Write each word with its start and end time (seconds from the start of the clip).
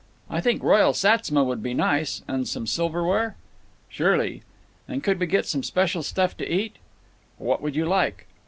"I 0.31 0.41
think 0.41 0.63
Royal 0.63 0.93
Sats'ma 0.93 1.43
would 1.43 1.61
be 1.61 1.75
nice. 1.75 2.23
And 2.27 2.47
some 2.47 2.65
silverware?" 2.65 3.35
"Surely." 3.87 4.41
"And 4.87 5.03
could 5.03 5.19
we 5.19 5.27
get 5.27 5.45
some 5.45 5.61
special 5.61 6.01
stuff 6.01 6.35
to 6.37 6.51
eat?" 6.51 6.77
"What 7.37 7.61
would 7.61 7.75
you 7.75 7.85
like?" 7.85 8.25